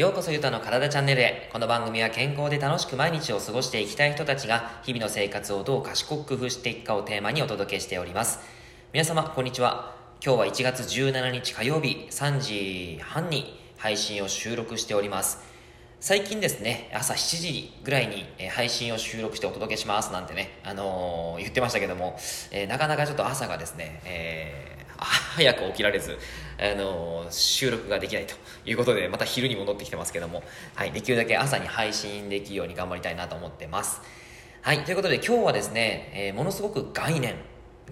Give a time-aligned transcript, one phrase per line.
[0.00, 1.50] ようこそゆたの体チャンネルへ。
[1.52, 8.38] この番組は健康で楽しく毎日を過ごしていきたい人たちが日々の生活をどう賢く工夫していくかをテーマにお届けしております。
[8.94, 9.94] 皆様、こんにちは。
[10.24, 15.40] 今日は1月17日火曜日3時半に配信を収録しております。
[16.00, 22.16] 最近ですね、朝7時ぐらいに配信を収録してお届けしますなんてね、あのー、言ってましたけども、
[22.52, 26.18] えー、なかなかちょっと朝がですね、えー早く起きられず、
[26.58, 28.34] あの収録ができないと
[28.66, 30.42] いうことで、また昼に戻ってきてますけども、
[30.74, 34.02] はい、できるだけ朝に配信できるように頑張りたいなと思ってます。
[34.62, 37.36] はい、ということで今日はですね、えー、ものすごく概念、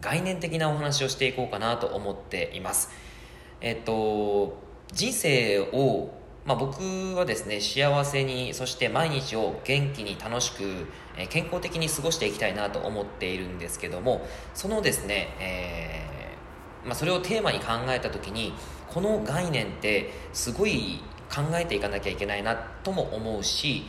[0.00, 2.90] 概念的なお話をしていこうかなと思っています。
[3.60, 4.58] えっと、
[4.92, 6.12] 人生を、
[6.44, 6.82] まあ、僕
[7.14, 16.27] はですね、幸せに、そして毎日を元気に楽しく、え健康的に過ごしていきたいなと思っているんですけども、そのですね、えー
[16.84, 18.52] まあ、それをテーマに考えた時に
[18.88, 23.84] この概念ってすごい考えていかなきゃいけないなとも思うし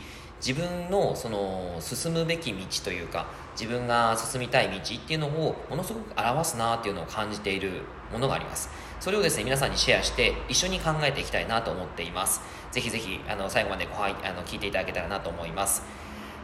[0.46, 8.70] 自分のその進むべき道というか自分が進みたい道っていうのをものすごく表すなっていうのを感じているものがあります。
[9.00, 12.40] それをですね皆さんにシェアして一緒に考えていきたいなと思っています。
[12.72, 15.82] ぜひぜひあの最後までごあの聞いていただけたらなと思います。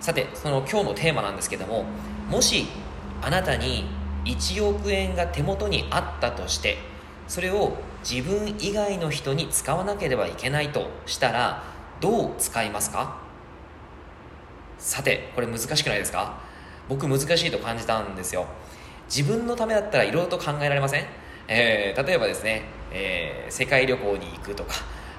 [0.00, 1.84] さてその今日のテーマなんですけども
[2.28, 2.66] もし
[3.22, 3.86] あなたに
[4.26, 6.76] 1億円が手元にあったとして
[7.28, 7.76] それを
[8.08, 11.62] 自分以外の人に使わなければいけないとしたら
[12.00, 13.18] どう使いますか？
[14.78, 16.38] さてこれ難しくないですか？
[16.88, 18.46] 僕難しいと感じたんですよ。
[19.08, 21.04] 自分のためだったらいろいろと考えられません、
[21.48, 24.74] えー、例えばですね、えー、世界旅行に行くとか、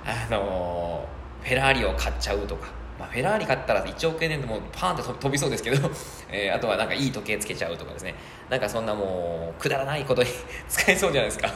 [0.05, 2.67] あのー、フェラーリを買っちゃうとか。
[2.99, 5.89] まあ、フェラーリ買ったら1億円でもパーンと飛びそうですけど、
[6.31, 8.15] えー、あとはなんかいい時計つけちゃうとかですね。
[8.49, 10.29] なんかそんなもうくだらないことに
[10.67, 11.49] 使えそうじゃないですか。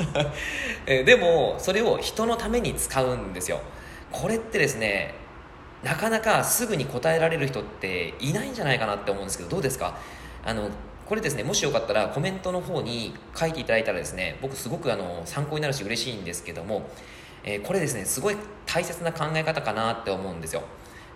[0.86, 3.60] えー、でもそれを人のために使うんですよ。
[4.10, 5.14] これってですね
[5.84, 9.96] なかなかすぐに答えられる人っていないんじゃないかなって思うんですけどどうですか？
[10.44, 10.70] あの
[11.06, 16.88] これですねもしよかったらコメントの方に書いていただいたらですね僕すごくあの参考になるし嬉しいんですけども、
[17.44, 18.36] えー、これですねすごい
[18.66, 20.62] 大切な考え方かなって思うんですよ。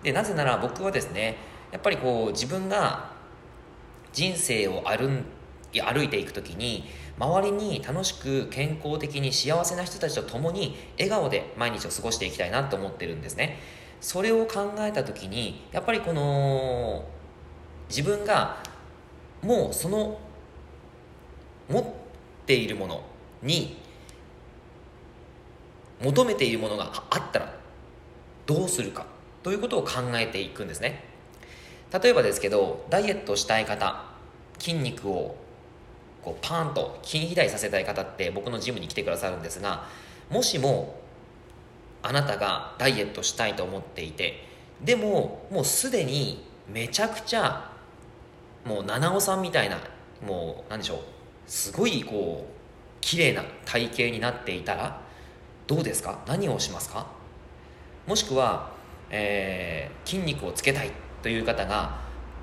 [0.05, 1.35] でなぜなら僕はですね
[1.71, 3.11] やっぱりこう自分が
[4.13, 5.25] 人生を歩ん
[5.73, 6.85] 歩いていく時に
[7.17, 13.57] 周りに楽しく健康的に幸せな人たちと共に笑顔で毎日を過ごしていきたいなと思ってるんですね。
[13.99, 17.03] それを考えた時にやっぱりこの
[17.89, 18.61] 自分が
[19.41, 20.19] もうその
[21.67, 21.85] 持っ
[22.45, 23.03] ているもの
[23.41, 23.77] に
[26.03, 27.53] 求めているものがあったら
[28.45, 29.14] どうするか。
[29.45, 31.03] ということを考えていくんですね。
[31.93, 34.03] 例えばですけどダイエットしたい方
[34.57, 35.35] 筋肉を
[36.23, 39.85] こうパーンと筋肥大させたい方って僕のジムに来てくださるんですが
[40.31, 40.99] もしも
[42.01, 44.47] あなたがダイエットしたいと思っていて
[44.83, 47.69] でももうすでにめちゃくちゃ
[48.65, 49.77] もう七尾さんみたいな
[50.25, 50.99] もう何でしょう
[51.45, 52.53] すごいこう
[52.99, 55.01] 綺麗な体型になっていたら
[55.67, 56.23] どうですか？
[56.25, 57.05] 何をしますか？
[58.07, 58.73] もしくは
[59.09, 61.99] えー、筋肉をつけたいという方が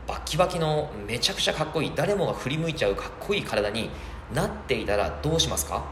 [0.06, 3.90] バッキバキのめちゃくちゃかっこいい誰もが振り向いちゃうかっこいい体に
[4.34, 5.84] なっていたらどうしますか？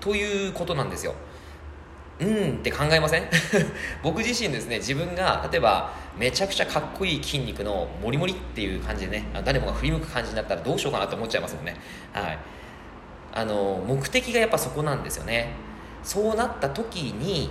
[0.00, 1.14] ということなんですよ。
[2.20, 3.24] うんって考えません？
[4.02, 11.76] 僕自身ですね自分が例えばめちゃくちゃかっこいい筋肉のモリモリっていう感じでね誰もが振り向く感じになったらどうしようかなと思っちゃいますもんね。
[12.12, 12.38] はい。
[13.36, 15.50] あの目的がやっぱそこなんですよね。
[16.04, 17.50] そうなった時に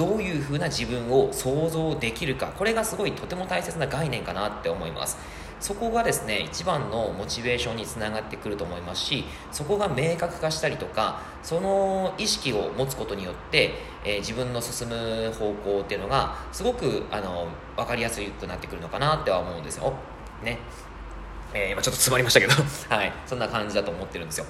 [0.00, 2.46] どういうふうな自分を想像できるか。
[2.56, 5.18] これがすごいとても大切な概念かなって思います。
[5.60, 19.92] そこがですね一番のモチベーションにつながってくると思いますしそこが明確化したりとかその意識を持つことによって、えー、自分の進む方向っていうのがすごくあの分かりやすくなってくるのかなっては思うんですよ。
[20.42, 20.58] ね。
[21.52, 22.54] えー、今ちょっと詰まりましたけど。
[22.88, 23.12] はい。
[23.26, 24.46] そんな感じだと思ってるんですよ。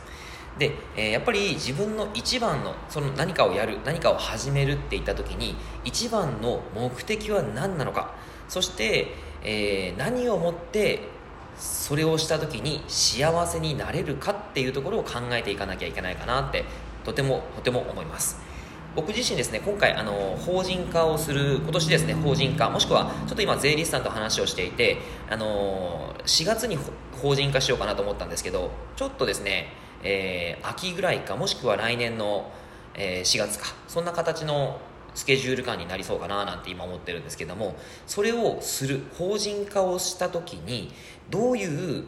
[0.58, 8.14] で、えー、やっぱり自分の一番のその何かをやる何かを始めるっていった時に一番の目的は何なのか。
[8.48, 9.14] そして、
[9.44, 11.08] えー、何をもって
[11.56, 16.64] それをした時に幸せになれるかっていうところを考えていかなきゃいけないかなって
[17.04, 18.50] とてもとても思います。
[18.96, 24.98] 僕自身ですね今回あの法人化をする今年ですね法人化もしくはちょっと今税理士さんと話をしていて
[25.30, 26.76] あの4月に
[27.22, 32.50] 法人化しようかなと思ったんですけどちょっとですねえー、秋ぐらいかもしくは来年の、
[32.94, 33.66] えー、4月か。
[33.88, 34.80] そんな形の
[35.14, 37.74] スケジュール感になりそうかななんて今思ってるんですけども
[38.06, 40.92] それをする法人化をした時に
[41.30, 42.04] どういう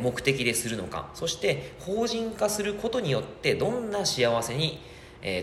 [0.00, 1.10] 目的でするのか。
[1.14, 4.80] そして法人化することによってどんな幸せに、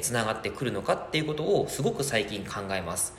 [0.01, 3.15] つながってくるのかっていうことをすごく最近考えます。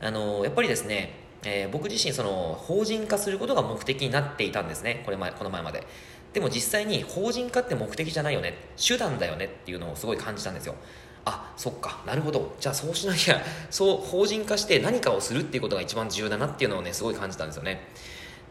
[0.00, 5.02] あのやっぱりですねえー、僕自身その法人化することが目的になっていたんですね。
[5.04, 5.86] これ前この前まで。
[6.32, 8.54] でも実際に法人化って目的じゃないよね。
[8.76, 10.74] 手段だよねっていうのをすごい感じたんですよ。
[11.24, 12.02] あそっか。
[12.06, 12.54] なるほど。
[12.58, 13.40] じゃあそうしなきゃ
[13.70, 17.86] そう法人化して何かをするっていうことが一番重要だなっていうのをねすごい感じたんですよね。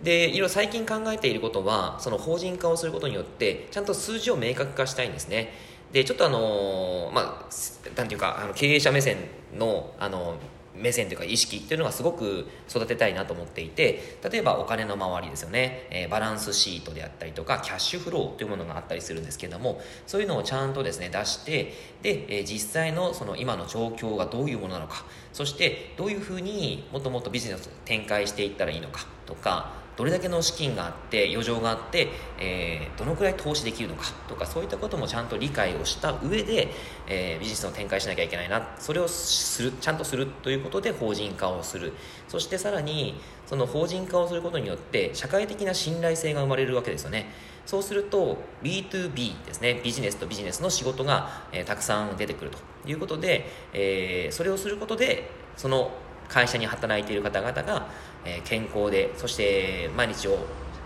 [0.04, 5.54] でいろいろ最近考えていることはその法人化をすることによってちゃんと数字を明確化したいんですね。
[5.92, 9.18] でちょっとあのまあなんていうかあの経営者目線
[9.57, 10.36] のあの
[10.81, 32.07] 目線というか意識っていうのがすごく育てたいなと思っていて例えばお金の周りですよね、えー、バランスシートであったりとかキャッシュフローというものがあったりするんですけどもそういうのをちゃんとですね出してで、えー、実際のその今の状況がどういうものなのかそしてどういうふうにもっともっとビジネスを展開していったらいいのかとかどれだけの資金があって余剰があって、
[32.39, 36.69] えー、どのくらい投資できるのかとかそういったこともちゃんと理解をした上で、
[37.07, 41.94] えー、ビジネスを展開しなきゃいけないなそれをするちゃんとするということで法人化をする。
[42.27, 47.27] そしてさらにその法人化をすることによって社会的な信頼性が生まれるわけですよね。
[47.68, 49.81] そうすると B2B ですね。
[49.83, 52.57] ビジネスとビジネスの仕事が、えー、たくさん出てくると
[52.89, 55.92] いうことで、えー、それをすることでその
[56.31, 57.88] 会社に働いている方々が、
[58.25, 60.39] え健康でそして毎日を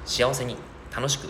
[0.06, 0.56] 幸せに
[0.96, 1.28] 楽しく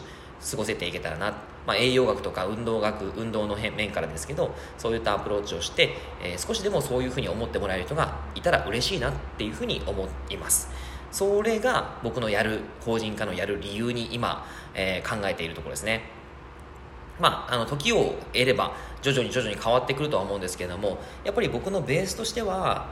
[0.52, 1.34] 過ごせていけたらな、
[1.66, 10.70] まあ、栄養学とか運動学運動の面からですけどそういったアプローチをして、えー、少しでもそういうふうに思ってもらえる人がいたら嬉しいなっていうふうに思います。
[11.12, 16.16] それが僕のやる法人化のやる理由に今、えー、考えているところですね。
[17.20, 22.88] まあ、あの時を得れば徐々に徐々に変わってくるとは思うんですけれどもやっぱり僕のベースとしては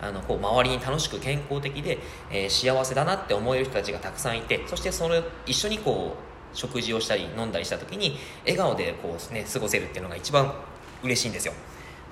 [0.00, 1.98] あのこう周りに楽しく健康的で、
[2.30, 10.54] えー、幸せだなって思える人たちがたくさんいてそしてそれ一緒にこう食事をしたり飲んだりした時に笑顔でこう、ね、過ごせるっていうのが一番
[11.02, 11.52] 嬉しいんですよ。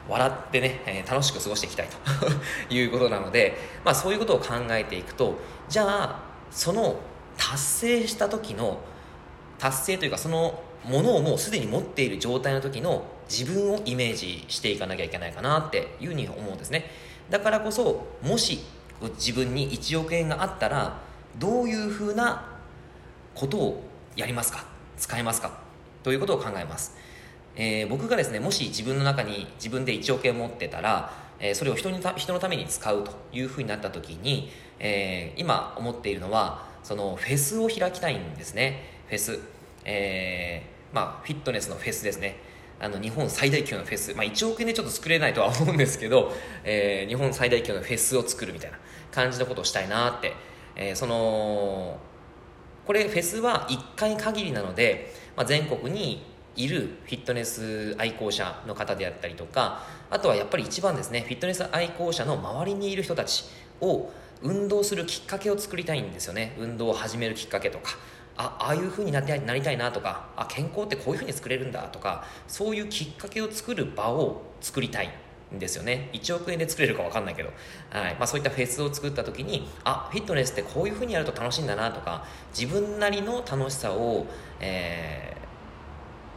[0.08, 1.96] 笑ってね、えー、楽しく過ごしていきたいと。
[2.72, 5.36] いうことなので、まあ、そういうことを考えていくと
[5.68, 6.96] じゃあその
[7.36, 8.78] 達成した時の
[9.58, 16.90] 達成というかそのものをもうすでに持っている状態の時の自分をイメージしていかなきゃいけないかなっていうふうに思うんですね。
[17.31, 18.61] だからこそもし
[19.17, 21.00] 自分に1億円があったら
[21.38, 22.46] どういうふうな
[23.34, 23.82] ことを
[24.17, 24.64] やりますか？
[24.96, 25.58] 使いますか？
[26.02, 26.96] ということを考えます、
[27.56, 38.84] えー、僕がですねもし自分の中に自分で1億円持ってたら、えー、それを人に人のために使うというふうになった時に、えー、今思っているのはそのフェスを開きたいんですね。
[39.08, 39.40] フェス、
[39.84, 42.37] えー、まあフィットネスのフェスですね。
[42.78, 46.32] あの日本最大規模のフェス、まあ、1億円でちょっと作れないとは 思うんですけど、
[46.64, 48.78] えー、日本最大規模のフェスを作るみたいな
[49.11, 50.34] 感じのことをしたいなって、
[50.76, 51.99] えー、その
[52.87, 56.25] これフェスは1回限りなので、まあ、全国に
[56.55, 63.44] いるフィットネス愛好者の方であったりとかあとはやっぱり一番ですねフィットネス愛好者の周りにいる人たち
[63.81, 64.11] を
[64.43, 67.96] 運動するきっかけを作りたいんですよね運動を始めるきっかけとか
[68.36, 75.10] あああいうふうになりなりたいなとかあ健康ってこういうふうに作れるんだとかそういうきっかけを作る場を作りたい
[75.54, 76.10] んですよね。
[76.12, 77.50] 1億円で作れるか分かんないけど、
[77.90, 78.14] はい。
[78.14, 82.24] まあ、そういったフェスを作った時にあフィットネスってこういうふうにやると楽しいんだなとか
[82.56, 84.26] 自分なりの楽しさを、
[84.60, 85.36] え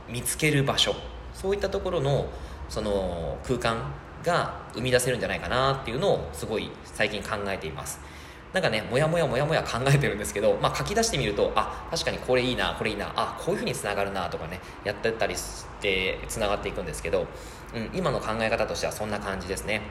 [0.07, 0.95] ー、見つける場所。
[1.34, 2.28] そういったところの
[2.68, 3.94] その空間
[4.24, 8.00] が生み出せるんじゃないかなっていうのをすごい最近考えています。
[8.54, 17.28] なんかねもやもやもやもや考えてるんですけど、まあ、書き出してみるとあ確かにこれいいなこれいいなあこういうふうにつながるなとかねやってたりしてつながっていくんですけど、
[17.76, 19.82] うん、今の考え方としてはそんな感じですね。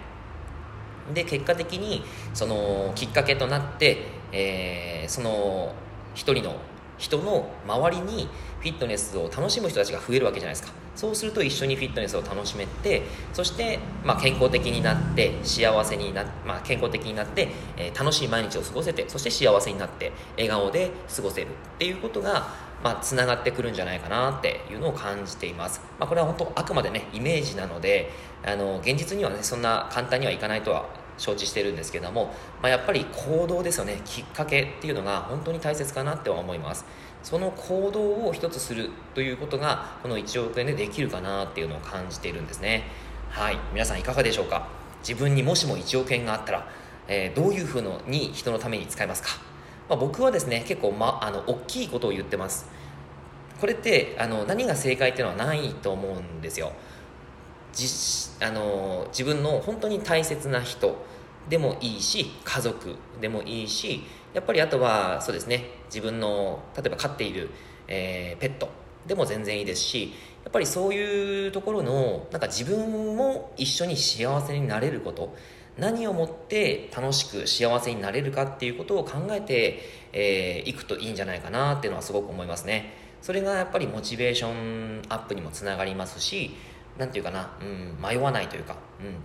[1.14, 2.02] で結果的に
[2.34, 5.72] そのきっかけとなって、えー、その
[6.14, 6.56] 一人の
[6.98, 8.28] 人の周りに
[8.60, 10.72] フィットネスを楽しむ人たちが増えるわけじゃないですか。
[10.98, 13.02] そうすると一緒にフィットネスを楽しめて
[13.32, 28.12] そして、まあ、健康的になって幸せにな、まあ、健康的になって、えー、楽しい毎日を過ごせてそして幸せになって笑顔で過ごせるっていうことがまあ、つながってくるんじゃないかなっていうのを感じています、まあ、これは本当あくまでねイメージなので
[28.44, 30.86] あの現実にはねそんな簡単にはいかないとは
[31.18, 34.00] 承知してるんですけども、まあ、やっぱり行動ですよね。
[34.04, 36.84] きっかけっていうのが本当に大切かなっては思います。
[37.22, 42.84] その行動を一つするということがこの1億円でできるかなっていうのを感じているんですね。
[43.30, 43.58] はい。
[43.72, 44.68] 皆さんいかがでしょうか？
[45.00, 46.68] 自分にもしも1億円があったら、
[47.06, 49.28] えー、どういうふうに人のために使いますか、
[49.88, 52.66] まあ、僕はですね結構、ま、あの大きいことを言ってます。
[53.60, 56.72] これってあの何が正解っていうのはないと思うんですよ。
[57.72, 57.86] じ
[58.44, 60.96] あの自分の本当に大切な人。
[61.48, 64.02] でもいいし家族でもいいし
[64.34, 67.50] やっぱりあとはそうですね自分の例えば飼っている、
[67.86, 68.68] えー、ペット
[69.06, 70.12] でも全然いいですし
[70.44, 75.34] やっぱりそういうところのなんか自分も一緒に幸せになれること
[75.78, 79.78] 何をもって楽しく幸せになれるかっていうことを考えてい、
[80.12, 82.94] えー、くといいんじゃないかなっていうのはすごく思いますね。
[83.22, 86.56] それがやっぱりモチベーションアップにもつながりますし
[86.98, 89.16] 何て言うかな、うん、迷わないというか、うん、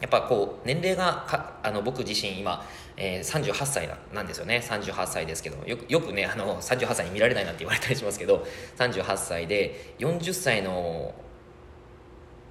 [0.00, 2.64] やっぱこう年齢がかあの僕自身今、
[2.96, 4.62] えー、38歳なんですよね。
[4.64, 11.14] 38歳ですけどよくよくねあの38歳に見られないなんて言われたりしますけど38歳で40歳の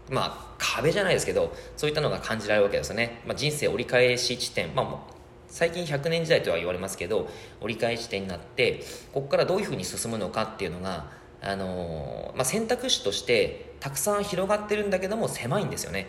[0.10, 5.14] まあ壁じゃないですけどそういったのが感じられるわけですよね、まあ、人生折り返し地点、まあ、
[5.48, 7.28] 最近100年時代とは言われますけど
[7.62, 8.84] 折り返し地点になって
[9.14, 11.10] ここからどういうふうに進むのかっていうのが、
[11.42, 16.08] あの、まあ、選択肢としてたくさん広がってるんだけども狭いんですよね。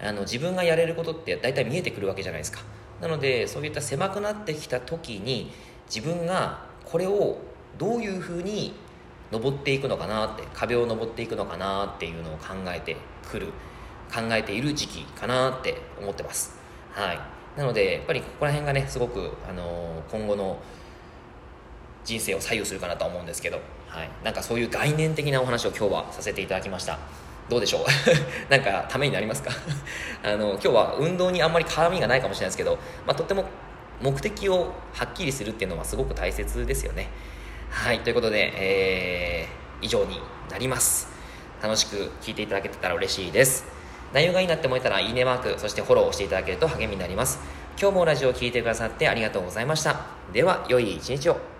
[0.00, 2.60] あの自分がやれることって大体見えてくるわけじゃないですか。
[3.00, 5.52] なのでそういった狭くなってきた時に
[5.86, 7.38] 自分がこれを
[7.78, 8.74] どういうふうに
[9.30, 12.96] 登っていくのかなって壁を登っていくのかなっていうのを考えて
[13.28, 13.48] くる
[14.12, 16.56] 考えている時期かなって思ってます。
[16.92, 17.18] はい。
[17.56, 20.58] なのでやっぱりここら辺がねすごく、あの今後の
[22.04, 26.98] 人生を左右するかなと思うんですけど、はい、なんかそういう概念的なお話を今日はさせていただきました。
[27.48, 27.84] どうでしょう？
[28.50, 29.50] なんかためになりますか？
[30.24, 33.44] あの今日は運動にあんまり絡みがないかもしれないですけど、まあ、とっても
[34.00, 37.08] 目的をはっきりするっていうのはすごく大切ですよね。
[37.70, 41.08] はいということで、えー、以上になります。
[41.62, 43.64] 楽しく聞いていただけてたら嬉しいです。
[44.12, 47.38] 内容がいいなって思えたらいいねマークそしてフォローしていただけると励みになります。
[47.80, 50.06] 今日もラジオを聴いてくださってありがとうございました。
[50.32, 51.55] では良い一日を。